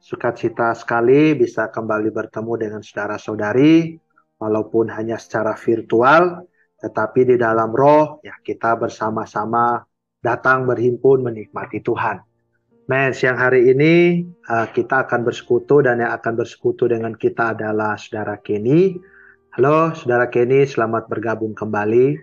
Sukacita 0.00 0.72
sekali 0.72 1.36
bisa 1.36 1.68
kembali 1.68 2.08
bertemu 2.08 2.52
dengan 2.56 2.80
saudara-saudari, 2.80 4.00
walaupun 4.40 4.88
hanya 4.88 5.20
secara 5.20 5.52
virtual, 5.52 6.48
tetapi 6.80 7.28
di 7.28 7.36
dalam 7.36 7.76
roh, 7.76 8.24
ya 8.24 8.32
kita 8.40 8.80
bersama-sama 8.80 9.84
datang 10.24 10.64
berhimpun 10.64 11.20
menikmati 11.20 11.84
Tuhan. 11.84 12.24
Men, 12.88 13.12
siang 13.12 13.36
hari 13.36 13.70
ini 13.70 14.24
uh, 14.48 14.66
kita 14.72 15.04
akan 15.06 15.22
bersekutu 15.22 15.84
dan 15.84 16.00
yang 16.00 16.16
akan 16.16 16.42
bersekutu 16.42 16.88
dengan 16.88 17.14
kita 17.14 17.52
adalah 17.54 17.94
saudara 18.00 18.40
Kenny. 18.40 18.96
Halo, 19.54 19.92
saudara 19.92 20.26
Kenny, 20.26 20.64
selamat 20.64 21.06
bergabung 21.06 21.52
kembali. 21.52 22.18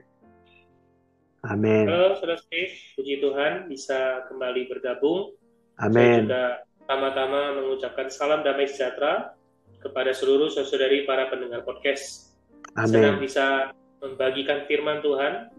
Amin. 1.47 1.85
Halo, 1.87 2.17
saudara 2.19 2.41
Steve, 2.41 2.73
puji 2.97 3.21
Tuhan 3.23 3.69
bisa 3.69 4.27
kembali 4.27 4.67
bergabung. 4.67 5.37
Amin. 5.79 6.25
Saya 6.27 6.57
juga 6.59 6.66
Pertama-tama 6.87 7.59
mengucapkan 7.59 8.07
salam 8.07 8.47
damai 8.47 8.63
sejahtera 8.63 9.35
kepada 9.83 10.15
seluruh 10.15 10.47
saudari 10.47 11.03
para 11.03 11.27
pendengar 11.27 11.67
podcast. 11.67 12.31
Amin. 12.79 12.95
Senang 12.95 13.19
bisa 13.19 13.75
membagikan 13.99 14.63
firman 14.71 15.03
Tuhan 15.03 15.51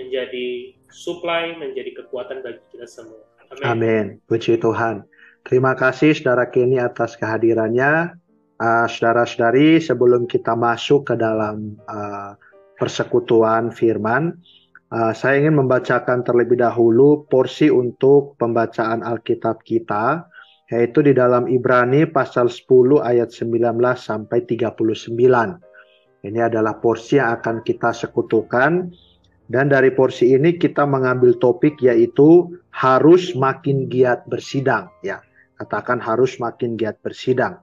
menjadi 0.00 0.72
supply, 0.88 1.52
menjadi 1.60 2.00
kekuatan 2.00 2.40
bagi 2.40 2.64
kita 2.72 2.88
semua. 2.88 3.20
Amin. 3.52 3.68
Amin. 3.68 4.04
Puji 4.24 4.56
Tuhan. 4.56 5.04
Terima 5.44 5.76
kasih 5.76 6.16
saudara 6.16 6.48
Kenny 6.48 6.80
atas 6.80 7.12
kehadirannya. 7.12 8.16
Uh, 8.56 8.88
saudara-saudari, 8.88 9.84
sebelum 9.84 10.24
kita 10.24 10.56
masuk 10.56 11.12
ke 11.12 11.14
dalam 11.20 11.76
uh, 11.92 12.32
persekutuan 12.80 13.68
firman, 13.68 14.32
uh, 14.96 15.12
saya 15.12 15.44
ingin 15.44 15.60
membacakan 15.60 16.24
terlebih 16.24 16.56
dahulu 16.56 17.28
porsi 17.28 17.68
untuk 17.68 18.40
pembacaan 18.40 19.04
Alkitab 19.04 19.60
kita 19.60 20.24
yaitu 20.70 21.02
di 21.02 21.10
dalam 21.10 21.50
Ibrani 21.50 22.06
pasal 22.06 22.46
10 22.46 23.02
ayat 23.02 23.34
19 23.34 23.74
sampai 23.98 24.46
39. 24.46 25.18
Ini 26.20 26.40
adalah 26.46 26.78
porsi 26.78 27.18
yang 27.18 27.34
akan 27.42 27.66
kita 27.66 27.90
sekutukan 27.90 28.94
dan 29.50 29.66
dari 29.66 29.90
porsi 29.90 30.30
ini 30.30 30.54
kita 30.54 30.86
mengambil 30.86 31.34
topik 31.42 31.82
yaitu 31.82 32.54
harus 32.70 33.34
makin 33.34 33.90
giat 33.90 34.22
bersidang 34.30 34.86
ya. 35.02 35.18
Katakan 35.58 35.98
harus 35.98 36.38
makin 36.38 36.78
giat 36.78 37.02
bersidang. 37.02 37.60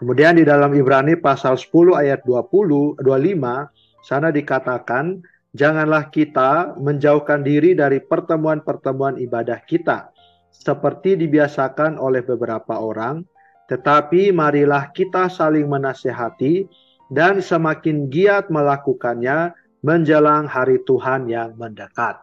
Kemudian 0.00 0.40
di 0.40 0.42
dalam 0.42 0.72
Ibrani 0.72 1.20
pasal 1.20 1.60
10 1.60 2.00
ayat 2.00 2.24
20 2.24 2.98
25 2.98 4.02
sana 4.02 4.32
dikatakan 4.32 5.20
janganlah 5.52 6.08
kita 6.08 6.80
menjauhkan 6.80 7.44
diri 7.44 7.76
dari 7.76 8.00
pertemuan-pertemuan 8.02 9.20
ibadah 9.20 9.62
kita 9.62 10.11
seperti 10.52 11.16
dibiasakan 11.16 11.96
oleh 11.96 12.20
beberapa 12.22 12.78
orang, 12.78 13.24
tetapi 13.66 14.30
marilah 14.30 14.92
kita 14.92 15.32
saling 15.32 15.66
menasehati 15.66 16.68
dan 17.08 17.40
semakin 17.40 18.12
giat 18.12 18.52
melakukannya 18.52 19.56
menjelang 19.82 20.46
hari 20.46 20.78
Tuhan 20.84 21.26
yang 21.26 21.58
mendekat. 21.58 22.20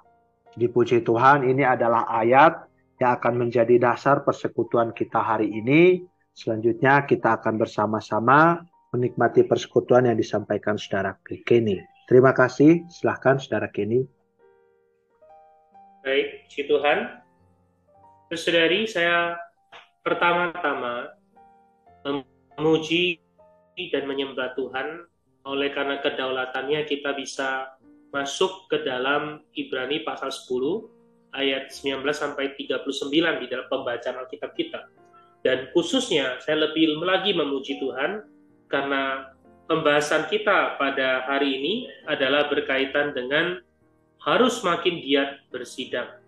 Dipuji 0.55 1.03
Tuhan, 1.03 1.45
ini 1.45 1.65
adalah 1.65 2.07
ayat 2.09 2.69
yang 3.01 3.19
akan 3.19 3.47
menjadi 3.47 3.75
dasar 3.79 4.23
persekutuan 4.23 4.95
kita 4.95 5.19
hari 5.19 5.51
ini. 5.51 6.03
Selanjutnya 6.33 7.03
kita 7.03 7.41
akan 7.41 7.59
bersama-sama 7.59 8.63
menikmati 8.95 9.45
persekutuan 9.45 10.07
yang 10.07 10.17
disampaikan 10.17 10.79
saudara 10.79 11.19
Kenny. 11.45 11.83
Terima 12.09 12.33
kasih, 12.33 12.87
silahkan 12.89 13.37
saudara 13.37 13.69
Kenny. 13.69 14.07
Baik, 16.01 16.47
si 16.49 16.65
Tuhan, 16.65 17.18
Saudari, 18.29 18.85
saya 18.85 19.41
pertama-tama 20.05 21.17
memuji 22.53 23.17
dan 23.89 24.05
menyembah 24.05 24.53
Tuhan 24.53 25.09
oleh 25.49 25.73
karena 25.73 25.97
kedaulatannya 25.97 26.85
kita 26.85 27.17
bisa 27.17 27.73
masuk 28.13 28.69
ke 28.69 28.85
dalam 28.85 29.41
Ibrani 29.57 30.05
pasal 30.05 30.29
10 30.29 30.45
ayat 31.33 31.73
19 31.73 32.05
sampai 32.13 32.53
39 32.53 33.41
di 33.41 33.45
dalam 33.49 33.65
pembacaan 33.65 34.21
Alkitab 34.21 34.53
kita. 34.53 34.85
Dan 35.41 35.73
khususnya 35.73 36.37
saya 36.45 36.69
lebih 36.69 37.01
lagi 37.01 37.33
memuji 37.33 37.81
Tuhan 37.81 38.29
karena 38.69 39.33
pembahasan 39.65 40.29
kita 40.29 40.77
pada 40.77 41.25
hari 41.25 41.57
ini 41.57 41.73
adalah 42.05 42.45
berkaitan 42.45 43.09
dengan 43.17 43.57
harus 44.21 44.61
makin 44.61 45.01
giat 45.01 45.49
bersidang 45.49 46.18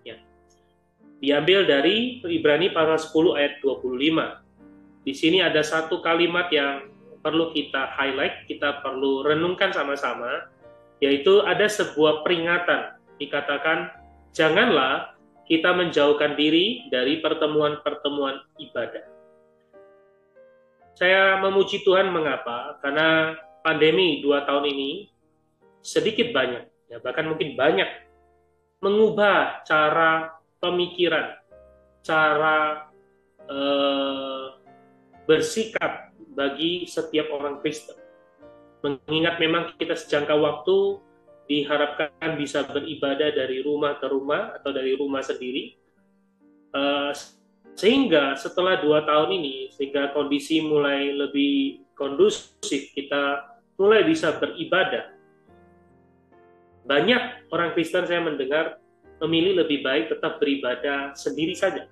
diambil 1.22 1.70
dari 1.70 2.20
Ibrani 2.26 2.74
pasal 2.74 2.98
10 2.98 3.38
ayat 3.38 3.54
25. 3.62 5.06
Di 5.06 5.14
sini 5.14 5.40
ada 5.40 5.62
satu 5.62 6.02
kalimat 6.02 6.50
yang 6.50 6.90
perlu 7.22 7.54
kita 7.54 7.94
highlight, 7.94 8.50
kita 8.50 8.82
perlu 8.82 9.22
renungkan 9.22 9.70
sama-sama, 9.70 10.50
yaitu 10.98 11.46
ada 11.46 11.70
sebuah 11.70 12.26
peringatan. 12.26 12.98
Dikatakan, 13.22 13.94
janganlah 14.34 15.14
kita 15.46 15.70
menjauhkan 15.78 16.34
diri 16.34 16.90
dari 16.90 17.22
pertemuan-pertemuan 17.22 18.42
ibadah. 18.58 19.06
Saya 20.98 21.38
memuji 21.38 21.86
Tuhan 21.86 22.10
mengapa? 22.10 22.82
Karena 22.82 23.38
pandemi 23.62 24.26
dua 24.26 24.46
tahun 24.46 24.70
ini 24.70 25.10
sedikit 25.82 26.34
banyak, 26.34 26.66
ya 26.90 26.98
bahkan 27.02 27.30
mungkin 27.30 27.54
banyak, 27.58 27.90
mengubah 28.82 29.66
cara 29.66 30.41
pemikiran, 30.62 31.42
cara 32.06 32.88
eh, 33.50 34.46
bersikap 35.26 36.14
bagi 36.38 36.86
setiap 36.86 37.34
orang 37.34 37.60
Kristen. 37.60 37.98
Mengingat 38.86 39.42
memang 39.42 39.74
kita 39.78 39.98
sejangka 39.98 40.38
waktu 40.38 41.02
diharapkan 41.50 42.40
bisa 42.40 42.64
beribadah 42.64 43.34
dari 43.34 43.60
rumah 43.66 44.00
ke 44.00 44.08
rumah 44.08 44.56
atau 44.56 44.72
dari 44.72 44.96
rumah 44.96 45.26
sendiri, 45.26 45.76
eh, 46.78 47.12
sehingga 47.76 48.38
setelah 48.38 48.80
dua 48.80 49.04
tahun 49.04 49.42
ini, 49.42 49.74
sehingga 49.74 50.14
kondisi 50.14 50.62
mulai 50.62 51.10
lebih 51.12 51.86
kondusif, 51.98 52.94
kita 52.94 53.52
mulai 53.78 54.06
bisa 54.06 54.38
beribadah. 54.38 55.18
Banyak 56.82 57.54
orang 57.54 57.78
Kristen 57.78 58.10
saya 58.10 58.22
mendengar 58.26 58.81
memilih 59.22 59.64
lebih 59.64 59.86
baik 59.86 60.10
tetap 60.10 60.42
beribadah 60.42 61.14
sendiri 61.14 61.54
saja. 61.54 61.86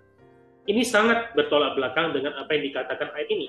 Ini 0.70 0.82
sangat 0.86 1.34
bertolak 1.34 1.78
belakang 1.78 2.14
dengan 2.14 2.38
apa 2.38 2.50
yang 2.54 2.64
dikatakan 2.70 3.10
ayat 3.14 3.30
ini. 3.34 3.48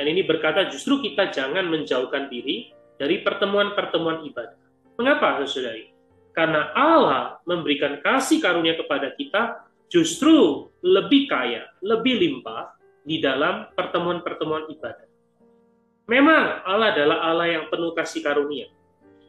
Dan 0.00 0.06
ini 0.10 0.24
berkata 0.24 0.68
justru 0.68 1.00
kita 1.04 1.28
jangan 1.32 1.68
menjauhkan 1.68 2.32
diri 2.32 2.72
dari 2.96 3.20
pertemuan-pertemuan 3.20 4.24
ibadah. 4.26 4.58
Mengapa, 4.96 5.42
saudari? 5.44 5.90
Karena 6.34 6.74
Allah 6.74 7.38
memberikan 7.46 8.02
kasih 8.02 8.42
karunia 8.42 8.74
kepada 8.74 9.14
kita 9.14 9.66
justru 9.86 10.66
lebih 10.82 11.30
kaya, 11.30 11.70
lebih 11.78 12.18
limpah 12.18 12.74
di 13.06 13.22
dalam 13.22 13.70
pertemuan-pertemuan 13.76 14.66
ibadah. 14.72 15.06
Memang 16.10 16.66
Allah 16.66 16.92
adalah 16.92 17.18
Allah 17.22 17.48
yang 17.48 17.64
penuh 17.70 17.94
kasih 17.94 18.20
karunia. 18.20 18.68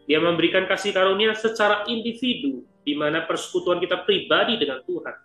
Dia 0.06 0.22
memberikan 0.22 0.66
kasih 0.66 0.94
karunia 0.94 1.34
secara 1.38 1.86
individu, 1.88 2.66
di 2.86 2.94
mana 2.94 3.26
persekutuan 3.26 3.82
kita 3.82 4.06
pribadi 4.06 4.62
dengan 4.62 4.86
Tuhan. 4.86 5.16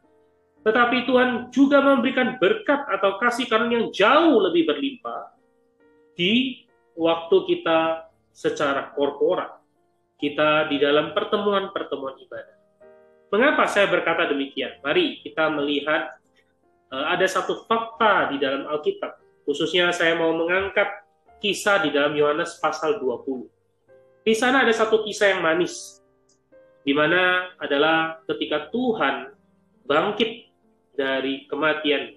Tetapi 0.64 1.04
Tuhan 1.04 1.52
juga 1.52 1.84
memberikan 1.84 2.40
berkat 2.40 2.88
atau 2.88 3.20
kasih 3.20 3.48
karunia 3.48 3.80
yang 3.80 3.92
jauh 3.92 4.40
lebih 4.48 4.68
berlimpah 4.68 5.36
di 6.16 6.64
waktu 6.96 7.36
kita 7.48 8.08
secara 8.32 8.92
korporat. 8.96 9.60
Kita 10.20 10.68
di 10.68 10.76
dalam 10.76 11.16
pertemuan-pertemuan 11.16 12.20
ibadah. 12.20 12.56
Mengapa 13.32 13.64
saya 13.64 13.88
berkata 13.88 14.28
demikian? 14.28 14.84
Mari 14.84 15.24
kita 15.24 15.48
melihat 15.48 16.20
uh, 16.92 17.08
ada 17.08 17.24
satu 17.24 17.64
fakta 17.64 18.28
di 18.28 18.36
dalam 18.36 18.68
Alkitab. 18.68 19.16
Khususnya 19.48 19.88
saya 19.96 20.20
mau 20.20 20.36
mengangkat 20.36 21.08
kisah 21.40 21.80
di 21.80 21.88
dalam 21.88 22.12
Yohanes 22.12 22.60
pasal 22.60 23.00
20. 23.00 23.48
Di 24.20 24.36
sana 24.36 24.60
ada 24.60 24.74
satu 24.76 25.00
kisah 25.08 25.32
yang 25.32 25.40
manis 25.40 25.99
di 26.84 26.92
mana 26.96 27.52
adalah 27.60 28.24
ketika 28.24 28.72
Tuhan 28.72 29.36
bangkit 29.84 30.48
dari 30.96 31.44
kematian. 31.48 32.16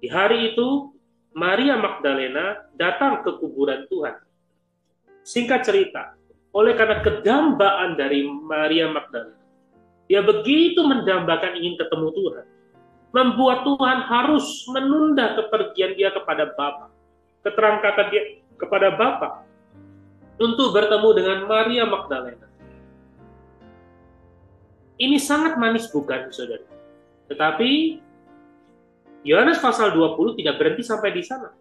Di 0.00 0.08
hari 0.08 0.54
itu 0.54 0.94
Maria 1.36 1.78
Magdalena 1.78 2.66
datang 2.74 3.22
ke 3.22 3.38
kuburan 3.38 3.86
Tuhan. 3.86 4.16
Singkat 5.22 5.60
cerita, 5.62 6.18
oleh 6.50 6.74
karena 6.74 6.98
kedambaan 7.04 7.94
dari 7.94 8.26
Maria 8.26 8.90
Magdalena, 8.90 9.38
dia 10.10 10.26
begitu 10.26 10.82
mendambakan 10.82 11.54
ingin 11.54 11.78
ketemu 11.78 12.10
Tuhan, 12.10 12.46
membuat 13.14 13.62
Tuhan 13.62 13.98
harus 14.10 14.66
menunda 14.74 15.38
kepergian 15.38 15.94
dia 15.94 16.10
kepada 16.10 16.50
Bapa. 16.58 16.90
Keterangkatan 17.46 18.06
dia 18.10 18.22
kepada 18.58 18.98
Bapa 18.98 19.46
untuk 20.42 20.74
bertemu 20.74 21.08
dengan 21.14 21.38
Maria 21.46 21.86
Magdalena. 21.86 22.49
Ini 25.00 25.16
sangat 25.16 25.56
manis 25.56 25.88
bukan, 25.88 26.28
Saudara? 26.28 26.60
Tetapi 27.32 27.96
Yohanes 29.24 29.56
pasal 29.56 29.96
20 29.96 30.36
tidak 30.36 30.60
berhenti 30.60 30.84
sampai 30.84 31.16
di 31.16 31.24
sana. 31.24 31.56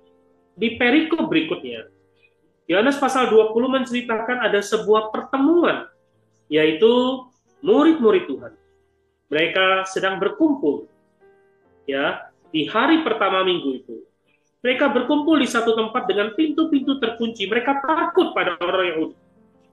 Di 0.60 0.76
perikop 0.76 1.32
berikutnya, 1.32 1.88
Yohanes 2.68 3.00
pasal 3.00 3.32
20 3.32 3.56
menceritakan 3.56 4.44
ada 4.44 4.60
sebuah 4.60 5.16
pertemuan, 5.16 5.88
yaitu 6.52 6.92
murid-murid 7.64 8.28
Tuhan. 8.28 8.54
Mereka 9.32 9.88
sedang 9.88 10.20
berkumpul, 10.20 10.92
ya, 11.88 12.28
di 12.52 12.68
hari 12.68 13.08
pertama 13.08 13.48
minggu 13.48 13.72
itu. 13.80 14.04
Mereka 14.60 14.92
berkumpul 14.92 15.40
di 15.40 15.48
satu 15.48 15.80
tempat 15.80 16.12
dengan 16.12 16.36
pintu-pintu 16.36 17.00
terkunci. 17.00 17.48
Mereka 17.48 17.80
takut 17.80 18.36
pada 18.36 18.60
orang 18.60 18.92
Yahudi. 18.92 19.16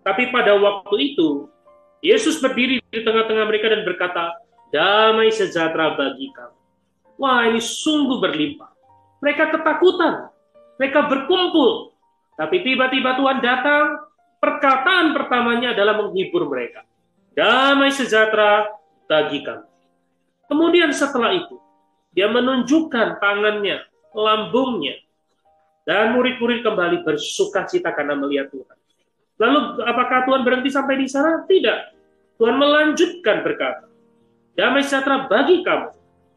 Tapi 0.07 0.31
pada 0.31 0.55
waktu 0.55 0.97
itu, 1.03 1.51
Yesus 2.07 2.39
berdiri 2.39 2.79
di 2.79 3.03
tengah-tengah 3.03 3.51
mereka 3.51 3.67
dan 3.67 3.83
berkata, 3.83 4.39
damai 4.71 5.35
sejahtera 5.35 5.99
bagi 5.99 6.31
kamu. 6.31 6.55
Wah, 7.19 7.51
ini 7.51 7.59
sungguh 7.59 8.23
berlimpah. 8.23 8.71
Mereka 9.19 9.51
ketakutan. 9.51 10.31
Mereka 10.79 11.11
berkumpul. 11.11 11.97
Tapi 12.39 12.63
tiba-tiba 12.63 13.19
Tuhan 13.19 13.43
datang, 13.43 14.07
perkataan 14.39 15.19
pertamanya 15.19 15.75
adalah 15.75 15.99
menghibur 15.99 16.47
mereka. 16.47 16.87
Damai 17.35 17.91
sejahtera 17.91 18.71
bagi 19.11 19.43
kamu. 19.43 19.67
Kemudian 20.47 20.95
setelah 20.95 21.35
itu, 21.35 21.59
dia 22.15 22.31
menunjukkan 22.31 23.19
tangannya, 23.19 23.83
lambungnya, 24.15 24.95
dan 25.83 26.15
murid-murid 26.15 26.63
kembali 26.63 27.03
bersuka 27.03 27.67
cita 27.67 27.91
karena 27.91 28.15
melihat 28.15 28.55
Tuhan. 28.55 28.77
Lalu 29.37 29.59
apakah 29.85 30.23
Tuhan 30.23 30.43
berhenti 30.47 30.71
sampai 30.71 31.03
di 31.03 31.09
sana? 31.11 31.43
Tidak. 31.45 31.96
Tuhan 32.37 32.57
melanjutkan 32.61 33.41
berkata, 33.41 33.89
damai 34.57 34.85
sejahtera 34.85 35.25
bagi 35.29 35.65
kamu 35.65 35.97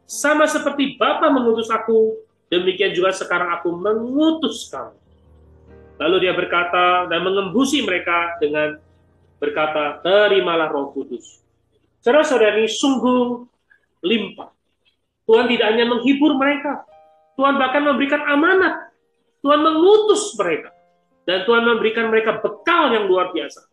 sama 0.10 0.50
seperti 0.50 0.98
Bapa 0.98 1.30
mengutus 1.30 1.70
aku, 1.70 2.18
demikian 2.50 2.98
juga 2.98 3.14
sekarang 3.14 3.54
aku 3.60 3.70
mengutus 3.78 4.66
kamu. 4.74 4.98
Lalu 6.00 6.16
dia 6.26 6.34
berkata 6.34 7.06
dan 7.12 7.22
mengembusi 7.22 7.84
mereka 7.84 8.40
dengan 8.42 8.80
berkata, 9.38 10.00
terimalah 10.02 10.72
roh 10.72 10.96
kudus. 10.96 11.44
Saudara-saudari, 12.00 12.66
sungguh 12.72 13.44
limpah. 14.02 14.50
Tuhan 15.28 15.46
tidak 15.52 15.68
hanya 15.76 15.86
menghibur 15.86 16.34
mereka, 16.40 16.88
Tuhan 17.40 17.56
bahkan 17.56 17.88
memberikan 17.88 18.20
amanat. 18.28 18.92
Tuhan 19.40 19.64
mengutus 19.64 20.36
mereka. 20.36 20.76
Dan 21.24 21.48
Tuhan 21.48 21.64
memberikan 21.64 22.12
mereka 22.12 22.44
bekal 22.44 22.92
yang 22.92 23.08
luar 23.08 23.32
biasa. 23.32 23.64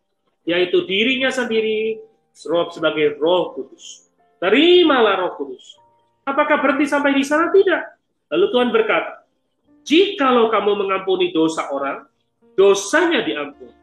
Yaitu 0.47 0.87
dirinya 0.87 1.27
sendiri 1.27 1.99
sebagai 2.37 3.17
roh 3.17 3.57
kudus. 3.57 4.13
Terimalah 4.37 5.17
roh 5.25 5.33
kudus. 5.33 5.81
Apakah 6.21 6.61
berhenti 6.61 6.85
sampai 6.85 7.17
di 7.17 7.25
sana? 7.25 7.49
Tidak. 7.49 7.81
Lalu 8.29 8.45
Tuhan 8.53 8.69
berkata, 8.69 9.25
Jikalau 9.87 10.51
kamu 10.51 10.83
mengampuni 10.83 11.31
dosa 11.31 11.71
orang, 11.71 12.03
dosanya 12.59 13.23
diampuni. 13.23 13.73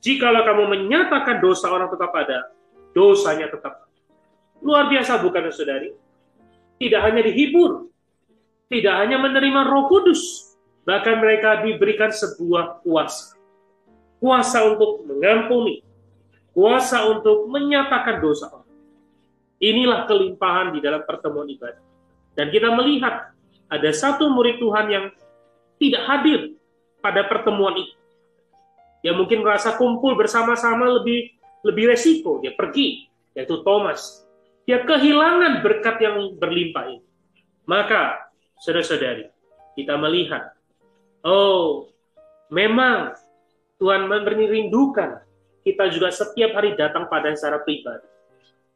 Jikalau 0.00 0.46
kamu 0.46 0.62
menyatakan 0.78 1.42
dosa 1.42 1.68
orang 1.68 1.90
tetap 1.90 2.14
ada, 2.14 2.54
dosanya 2.94 3.50
tetap 3.50 3.90
Luar 4.60 4.92
biasa 4.92 5.24
bukan 5.24 5.48
saudari? 5.48 5.90
Tidak 6.80 7.00
hanya 7.00 7.24
dihibur, 7.24 7.88
tidak 8.68 8.94
hanya 9.00 9.16
menerima 9.20 9.68
roh 9.68 9.88
kudus, 9.88 10.52
bahkan 10.84 11.20
mereka 11.20 11.64
diberikan 11.64 12.12
sebuah 12.12 12.84
kuasa. 12.84 13.36
Kuasa 14.20 14.68
untuk 14.68 15.08
mengampuni, 15.08 15.80
kuasa 16.54 17.06
untuk 17.10 17.46
menyatakan 17.50 18.18
dosa. 18.18 18.50
Inilah 19.60 20.08
kelimpahan 20.08 20.72
di 20.72 20.80
dalam 20.80 21.04
pertemuan 21.04 21.46
ibadah. 21.46 21.84
Dan 22.32 22.48
kita 22.48 22.72
melihat 22.72 23.36
ada 23.68 23.90
satu 23.92 24.32
murid 24.32 24.56
Tuhan 24.56 24.86
yang 24.88 25.04
tidak 25.76 26.02
hadir 26.08 26.40
pada 27.04 27.28
pertemuan 27.28 27.76
itu. 27.76 27.94
Dia 29.00 29.16
mungkin 29.16 29.40
merasa 29.40 29.76
kumpul 29.76 30.16
bersama-sama 30.16 30.88
lebih 31.00 31.32
lebih 31.64 31.92
resiko. 31.92 32.40
Dia 32.40 32.52
pergi, 32.56 33.08
yaitu 33.36 33.60
Thomas. 33.64 34.24
Dia 34.68 34.84
kehilangan 34.84 35.64
berkat 35.64 35.96
yang 36.00 36.36
berlimpah 36.36 36.84
ini. 36.88 37.04
Maka, 37.64 38.32
saudara-saudari, 38.60 39.28
kita 39.76 39.96
melihat, 39.96 40.52
oh, 41.24 41.88
memang 42.52 43.16
Tuhan 43.80 44.04
merindukan 44.08 45.24
kita 45.62 45.88
juga 45.92 46.08
setiap 46.12 46.56
hari 46.56 46.76
datang 46.76 47.06
pada 47.06 47.32
secara 47.36 47.60
pribadi 47.60 48.10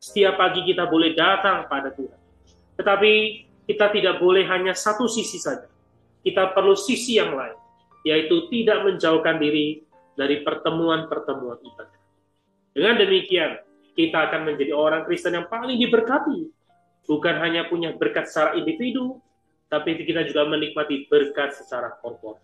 setiap 0.05 0.37
pagi 0.37 0.61
kita 0.69 0.85
boleh 0.85 1.17
datang 1.17 1.65
pada 1.65 1.89
Tuhan. 1.89 2.21
Tetapi 2.77 3.13
kita 3.65 3.89
tidak 3.89 4.21
boleh 4.21 4.45
hanya 4.45 4.77
satu 4.77 5.09
sisi 5.09 5.41
saja. 5.41 5.65
Kita 6.21 6.53
perlu 6.53 6.77
sisi 6.77 7.17
yang 7.17 7.33
lain, 7.33 7.57
yaitu 8.05 8.45
tidak 8.53 8.85
menjauhkan 8.85 9.41
diri 9.41 9.81
dari 10.13 10.45
pertemuan-pertemuan 10.45 11.57
ibadah. 11.57 12.01
Dengan 12.77 13.01
demikian, 13.01 13.65
kita 13.97 14.29
akan 14.29 14.53
menjadi 14.53 14.77
orang 14.77 15.09
Kristen 15.09 15.41
yang 15.41 15.49
paling 15.49 15.81
diberkati. 15.81 16.53
Bukan 17.09 17.35
hanya 17.41 17.69
punya 17.69 17.97
berkat 17.97 18.29
secara 18.29 18.61
individu, 18.61 19.21
tapi 19.73 19.97
kita 20.05 20.25
juga 20.29 20.49
menikmati 20.49 21.09
berkat 21.09 21.57
secara 21.57 21.97
korporat. 22.01 22.41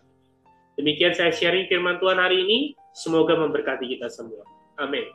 Demikian 0.79 1.11
saya 1.11 1.31
sharing 1.35 1.67
firman 1.67 1.99
Tuhan 1.99 2.19
hari 2.19 2.47
ini. 2.47 2.59
Semoga 2.91 3.35
memberkati 3.39 3.87
kita 3.87 4.11
semua. 4.11 4.43
Amin. 4.79 5.07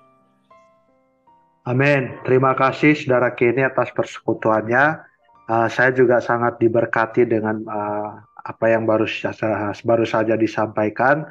Amin. 1.67 2.15
Terima 2.23 2.55
kasih 2.55 2.95
saudara 2.95 3.35
Kenny 3.35 3.67
atas 3.67 3.91
persekutuannya. 3.91 5.03
Uh, 5.47 5.69
saya 5.71 5.91
juga 5.95 6.19
sangat 6.23 6.59
diberkati 6.63 7.27
dengan 7.27 7.63
uh, 7.67 8.23
apa 8.47 8.67
yang 8.71 8.87
baru 8.87 9.07
baru 9.83 10.05
saja 10.07 10.39
disampaikan. 10.39 11.27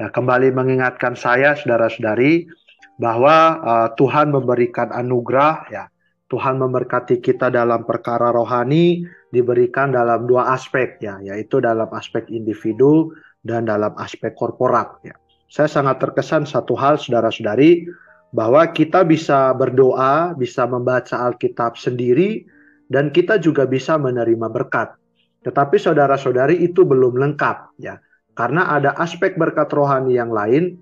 Ya, 0.00 0.10
kembali 0.10 0.50
mengingatkan 0.50 1.14
saya 1.14 1.54
saudara-saudari 1.54 2.48
bahwa 2.96 3.60
uh, 3.60 3.88
Tuhan 3.94 4.32
memberikan 4.32 4.90
anugerah 4.90 5.68
ya. 5.70 5.84
Tuhan 6.24 6.56
memberkati 6.58 7.20
kita 7.20 7.52
dalam 7.52 7.84
perkara 7.84 8.32
rohani 8.32 9.06
diberikan 9.30 9.92
dalam 9.92 10.24
dua 10.24 10.56
aspek 10.56 10.98
ya, 10.98 11.20
yaitu 11.20 11.60
dalam 11.60 11.86
aspek 11.94 12.26
individu 12.32 13.12
dan 13.44 13.68
dalam 13.68 13.92
aspek 14.00 14.32
korporat 14.34 14.98
ya. 15.04 15.14
Saya 15.46 15.70
sangat 15.70 16.02
terkesan 16.02 16.48
satu 16.48 16.74
hal 16.74 16.98
saudara-saudari 16.98 17.86
bahwa 18.34 18.66
kita 18.74 19.06
bisa 19.06 19.54
berdoa, 19.54 20.34
bisa 20.34 20.66
membaca 20.66 21.30
Alkitab 21.30 21.78
sendiri, 21.78 22.42
dan 22.90 23.14
kita 23.14 23.38
juga 23.38 23.62
bisa 23.62 23.94
menerima 23.94 24.50
berkat. 24.50 24.98
Tetapi 25.46 25.76
saudara-saudari 25.78 26.58
itu 26.58 26.82
belum 26.82 27.14
lengkap 27.20 27.78
ya, 27.78 28.00
karena 28.34 28.74
ada 28.74 28.96
aspek 28.98 29.38
berkat 29.38 29.70
rohani 29.70 30.18
yang 30.18 30.34
lain 30.34 30.80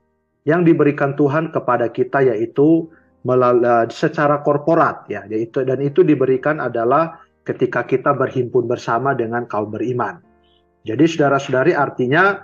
yang 0.49 0.65
diberikan 0.65 1.13
Tuhan 1.19 1.53
kepada 1.53 1.91
kita 1.93 2.25
yaitu 2.25 2.89
melalui, 3.23 3.91
secara 3.93 4.41
korporat 4.41 5.07
ya, 5.13 5.27
yaitu 5.29 5.67
dan 5.67 5.83
itu 5.83 6.01
diberikan 6.07 6.63
adalah 6.63 7.21
ketika 7.43 7.83
kita 7.85 8.15
berhimpun 8.15 8.71
bersama 8.71 9.13
dengan 9.13 9.45
kaum 9.51 9.69
beriman. 9.69 10.23
Jadi 10.83 11.05
saudara-saudari 11.07 11.75
artinya 11.75 12.43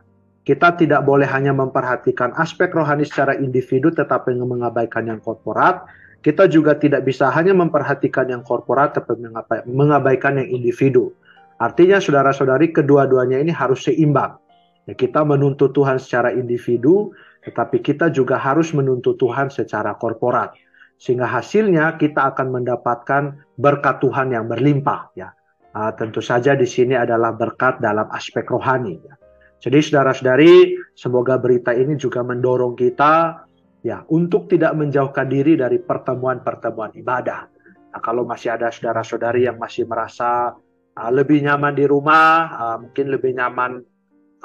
kita 0.48 0.80
tidak 0.80 1.04
boleh 1.04 1.28
hanya 1.28 1.52
memperhatikan 1.52 2.32
aspek 2.40 2.72
rohani 2.72 3.04
secara 3.04 3.36
individu 3.36 3.92
tetapi 3.92 4.32
mengabaikan 4.32 5.04
yang 5.04 5.20
korporat. 5.20 5.84
Kita 6.24 6.48
juga 6.48 6.72
tidak 6.72 7.04
bisa 7.04 7.28
hanya 7.28 7.52
memperhatikan 7.52 8.32
yang 8.32 8.40
korporat 8.40 8.96
tetapi 8.96 9.28
mengabaikan 9.68 10.40
yang 10.40 10.48
individu. 10.48 11.12
Artinya 11.60 12.00
saudara-saudari 12.00 12.72
kedua-duanya 12.72 13.44
ini 13.44 13.52
harus 13.52 13.84
seimbang. 13.84 14.40
Ya, 14.88 14.96
kita 14.96 15.20
menuntut 15.20 15.76
Tuhan 15.76 16.00
secara 16.00 16.32
individu, 16.32 17.12
tetapi 17.44 17.84
kita 17.84 18.08
juga 18.08 18.40
harus 18.40 18.72
menuntut 18.72 19.20
Tuhan 19.20 19.52
secara 19.52 20.00
korporat. 20.00 20.56
Sehingga 20.96 21.28
hasilnya 21.28 22.00
kita 22.00 22.24
akan 22.34 22.56
mendapatkan 22.56 23.36
berkat 23.60 24.00
Tuhan 24.00 24.32
yang 24.32 24.48
berlimpah. 24.48 25.12
Ya, 25.12 25.36
uh, 25.76 25.92
tentu 25.92 26.24
saja 26.24 26.56
di 26.56 26.64
sini 26.64 26.96
adalah 26.96 27.36
berkat 27.36 27.84
dalam 27.84 28.08
aspek 28.08 28.48
rohani. 28.48 28.96
Ya. 28.96 29.17
Jadi 29.58 29.78
saudara-saudari, 29.82 30.78
semoga 30.94 31.34
berita 31.34 31.74
ini 31.74 31.98
juga 31.98 32.22
mendorong 32.22 32.78
kita 32.78 33.42
ya 33.82 34.06
untuk 34.10 34.46
tidak 34.46 34.74
menjauhkan 34.78 35.26
diri 35.26 35.58
dari 35.58 35.82
pertemuan-pertemuan 35.82 36.94
ibadah. 36.94 37.50
Nah, 37.90 38.00
kalau 38.04 38.22
masih 38.22 38.54
ada 38.54 38.70
saudara-saudari 38.70 39.50
yang 39.50 39.58
masih 39.58 39.88
merasa 39.90 40.54
uh, 40.94 41.10
lebih 41.10 41.42
nyaman 41.42 41.74
di 41.74 41.84
rumah, 41.90 42.30
uh, 42.54 42.76
mungkin 42.86 43.10
lebih 43.10 43.34
nyaman 43.34 43.82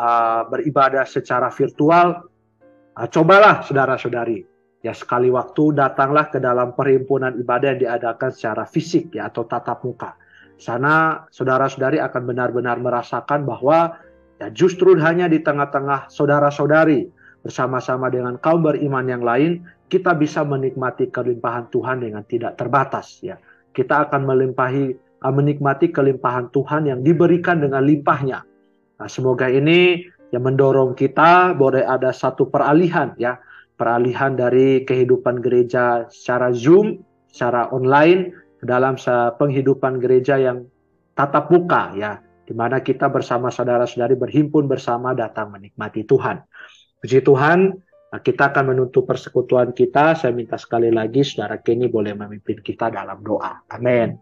uh, 0.01 0.41
beribadah 0.49 1.05
secara 1.05 1.53
virtual, 1.53 2.25
uh, 2.97 3.07
cobalah 3.09 3.61
saudara-saudari. 3.61 4.49
Ya 4.83 4.91
sekali 4.91 5.31
waktu 5.31 5.79
datanglah 5.79 6.27
ke 6.27 6.43
dalam 6.43 6.75
perhimpunan 6.75 7.39
ibadah 7.39 7.71
yang 7.71 7.81
diadakan 7.87 8.35
secara 8.35 8.67
fisik 8.67 9.15
ya 9.15 9.31
atau 9.31 9.47
tatap 9.47 9.79
muka. 9.85 10.19
Sana 10.59 11.23
saudara-saudari 11.31 12.03
akan 12.03 12.21
benar-benar 12.27 12.83
merasakan 12.83 13.47
bahwa 13.47 13.95
ya 14.43 14.51
justru 14.51 14.99
hanya 14.99 15.31
di 15.31 15.39
tengah-tengah 15.39 16.11
saudara-saudari 16.11 17.07
bersama-sama 17.39 18.11
dengan 18.11 18.35
kaum 18.43 18.59
beriman 18.59 19.07
yang 19.07 19.23
lain 19.23 19.63
kita 19.87 20.11
bisa 20.19 20.43
menikmati 20.43 21.07
kelimpahan 21.07 21.71
Tuhan 21.71 22.03
dengan 22.03 22.27
tidak 22.27 22.59
terbatas 22.59 23.23
ya. 23.23 23.39
Kita 23.71 24.09
akan 24.09 24.25
melimpahi 24.27 24.91
menikmati 25.23 25.95
kelimpahan 25.95 26.51
Tuhan 26.51 26.91
yang 26.91 26.99
diberikan 26.99 27.63
dengan 27.63 27.85
limpahnya. 27.87 28.43
Nah, 28.99 29.07
semoga 29.07 29.47
ini 29.47 30.03
yang 30.35 30.43
mendorong 30.43 30.97
kita 30.97 31.55
boleh 31.55 31.85
ada 31.85 32.11
satu 32.11 32.49
peralihan 32.51 33.15
ya 33.15 33.39
peralihan 33.77 34.37
dari 34.37 34.85
kehidupan 34.85 35.41
gereja 35.41 36.05
secara 36.09 36.53
Zoom, 36.53 37.01
secara 37.29 37.69
online 37.73 38.33
dalam 38.63 38.95
penghidupan 39.37 39.99
gereja 39.99 40.39
yang 40.39 40.65
tatap 41.17 41.51
muka 41.51 41.93
ya, 41.97 42.21
di 42.43 42.53
mana 42.55 42.83
kita 42.83 43.07
bersama 43.07 43.47
saudara-saudari 43.47 44.19
berhimpun 44.19 44.67
bersama 44.67 45.15
datang 45.15 45.51
menikmati 45.51 46.03
Tuhan. 46.03 46.43
Puji 46.99 47.23
Tuhan, 47.23 47.75
kita 48.13 48.51
akan 48.51 48.75
menutup 48.75 49.07
persekutuan 49.07 49.71
kita. 49.71 50.15
Saya 50.15 50.35
minta 50.35 50.59
sekali 50.59 50.91
lagi 50.91 51.23
saudara 51.23 51.59
Kenny 51.59 51.87
boleh 51.87 52.13
memimpin 52.13 52.59
kita 52.59 52.91
dalam 52.91 53.23
doa. 53.23 53.63
Amin. 53.71 54.19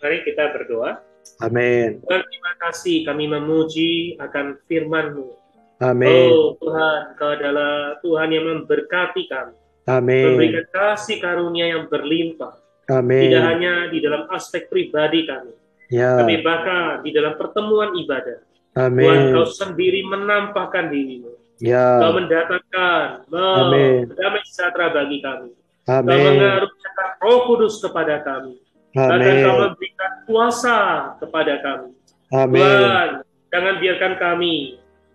Mari 0.00 0.18
kita 0.24 0.52
berdoa. 0.52 1.00
Amin. 1.42 2.00
Tuhan, 2.04 2.22
terima 2.22 2.52
kasih 2.62 3.02
kami 3.02 3.26
memuji 3.26 4.14
akan 4.22 4.62
firman-Mu 4.70 5.46
Amin. 5.76 6.32
Oh 6.32 6.56
Tuhan, 6.56 7.12
Kau 7.20 7.36
adalah 7.36 8.00
Tuhan 8.00 8.32
yang 8.32 8.44
memberkati 8.48 9.28
kami. 9.28 9.56
Amin. 9.86 10.24
Memberikan 10.32 10.66
kasih 10.72 11.20
karunia 11.20 11.68
yang 11.68 11.84
berlimpah. 11.92 12.56
Amin. 12.88 13.28
Tidak 13.28 13.44
hanya 13.44 13.92
di 13.92 14.00
dalam 14.00 14.24
aspek 14.32 14.72
pribadi 14.72 15.28
kami. 15.28 15.52
Ya. 15.92 16.18
Tapi 16.18 16.42
bahkan 16.42 17.02
di 17.06 17.10
dalam 17.14 17.38
pertemuan 17.38 17.94
ibadah. 17.94 18.42
Amin. 18.76 19.06
Tuhan 19.06 19.20
Kau 19.32 19.46
sendiri 19.48 20.04
menampakkan 20.04 20.92
dirimu. 20.92 21.32
Ya. 21.62 22.02
Kau 22.02 22.12
mendatangkan 22.12 23.24
Amin. 23.32 24.12
damai 24.12 24.42
sejahtera 24.44 24.92
bagi 24.92 25.18
kami. 25.24 25.50
Amin. 25.88 26.10
Kau 26.12 26.18
mengaruniakan 26.34 27.08
roh 27.22 27.38
kudus 27.48 27.80
kepada 27.80 28.20
kami. 28.20 28.60
Bahkan 28.92 29.20
Amin. 29.20 29.44
kau 29.44 29.56
memberikan 29.64 30.12
kuasa 30.28 30.78
kepada 31.22 31.54
kami. 31.62 31.90
Amin. 32.34 32.60
Tuhan, 32.60 33.08
jangan 33.54 33.74
biarkan 33.78 34.14
kami 34.18 34.56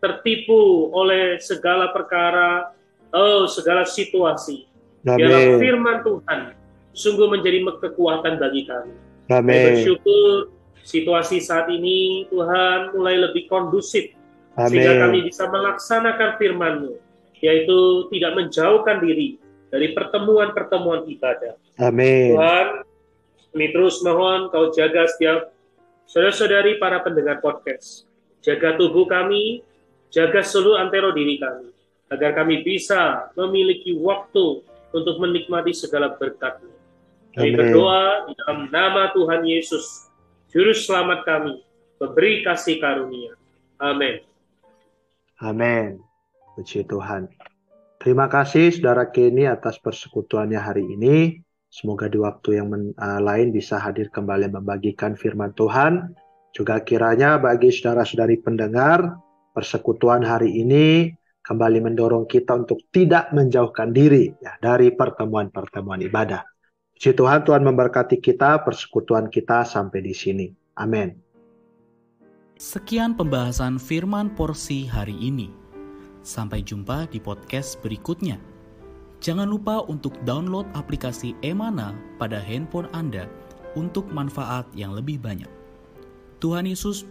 tertipu 0.01 0.89
oleh 0.95 1.37
segala 1.37 1.93
perkara, 1.93 2.73
oh 3.13 3.45
segala 3.45 3.85
situasi. 3.85 4.65
Biarlah 5.05 5.57
Amin. 5.57 5.59
firman 5.61 5.97
Tuhan 6.01 6.39
sungguh 6.93 7.27
menjadi 7.29 7.61
kekuatan 7.77 8.41
bagi 8.41 8.65
kami. 8.65 8.93
Kami 9.29 9.51
Amin. 9.53 9.65
bersyukur 9.69 10.49
situasi 10.85 11.41
saat 11.41 11.69
ini 11.69 12.25
Tuhan 12.29 12.95
mulai 12.97 13.17
lebih 13.17 13.47
kondusif 13.47 14.13
sehingga 14.67 14.91
Amin. 14.99 15.01
kami 15.07 15.19
bisa 15.31 15.47
melaksanakan 15.47 16.29
firman-Mu, 16.35 16.91
yaitu 17.39 17.79
tidak 18.11 18.31
menjauhkan 18.35 18.99
diri 18.99 19.39
dari 19.71 19.95
pertemuan-pertemuan 19.95 21.07
ibadah. 21.07 21.55
Amin. 21.79 22.35
Tuhan, 22.35 22.67
kami 23.55 23.67
terus 23.71 24.03
mohon 24.03 24.51
Kau 24.51 24.75
jaga 24.75 25.07
setiap 25.07 25.55
saudara-saudari 26.03 26.75
para 26.83 26.99
pendengar 26.99 27.39
podcast. 27.39 28.05
Jaga 28.43 28.75
tubuh 28.75 29.07
kami, 29.07 29.63
jaga 30.11 30.43
seluruh 30.43 30.81
antero 30.81 31.15
diri 31.15 31.39
kami, 31.39 31.71
agar 32.11 32.35
kami 32.35 32.65
bisa 32.67 33.31
memiliki 33.39 33.95
waktu 33.95 34.65
untuk 34.91 35.15
menikmati 35.23 35.71
segala 35.71 36.11
berkat-Mu. 36.19 36.73
Kami 37.31 37.55
berdoa 37.55 38.27
di 38.27 38.35
dalam 38.43 38.67
nama 38.67 39.07
Tuhan 39.15 39.47
Yesus, 39.47 40.10
Juru 40.51 40.75
Selamat 40.75 41.23
kami, 41.23 41.63
memberi 41.95 42.43
kasih 42.43 42.83
karunia. 42.83 43.39
Amin. 43.79 44.19
Amin. 45.39 46.03
Puji 46.59 46.83
Tuhan. 46.83 47.31
Terima 48.03 48.27
kasih 48.27 48.75
Saudara 48.75 49.07
Kenny 49.07 49.47
atas 49.47 49.79
persekutuannya 49.79 50.59
hari 50.59 50.83
ini. 50.83 51.39
Semoga 51.71 52.11
di 52.11 52.19
waktu 52.19 52.59
yang 52.59 52.67
men- 52.67 52.91
uh, 52.99 53.23
lain 53.23 53.55
bisa 53.55 53.79
hadir 53.79 54.11
kembali 54.11 54.51
membagikan 54.51 55.15
firman 55.15 55.55
Tuhan. 55.55 56.19
Juga 56.51 56.83
kiranya 56.83 57.39
bagi 57.39 57.71
saudara-saudari 57.71 58.43
pendengar, 58.43 59.23
persekutuan 59.55 60.19
hari 60.27 60.51
ini 60.51 61.15
kembali 61.47 61.79
mendorong 61.79 62.27
kita 62.27 62.67
untuk 62.67 62.91
tidak 62.91 63.31
menjauhkan 63.31 63.95
diri 63.95 64.35
ya, 64.43 64.59
dari 64.59 64.91
pertemuan-pertemuan 64.91 66.03
ibadah. 66.03 66.50
Puji 67.01 67.17
Tuhan, 67.17 67.41
Tuhan 67.41 67.65
memberkati 67.65 68.21
kita, 68.21 68.61
persekutuan 68.61 69.25
kita 69.33 69.65
sampai 69.65 70.05
di 70.05 70.13
sini. 70.13 70.53
Amin. 70.77 71.17
Sekian 72.61 73.17
pembahasan 73.17 73.81
firman 73.81 74.29
porsi 74.37 74.85
hari 74.85 75.17
ini. 75.17 75.49
Sampai 76.21 76.61
jumpa 76.61 77.09
di 77.09 77.17
podcast 77.17 77.81
berikutnya. 77.81 78.37
Jangan 79.17 79.49
lupa 79.49 79.81
untuk 79.89 80.13
download 80.29 80.69
aplikasi 80.77 81.33
Emana 81.41 81.97
pada 82.21 82.37
handphone 82.37 82.85
Anda 82.93 83.25
untuk 83.73 84.05
manfaat 84.13 84.69
yang 84.77 84.93
lebih 84.93 85.25
banyak. 85.25 85.49
Tuhan 86.37 86.69
Yesus 86.69 87.09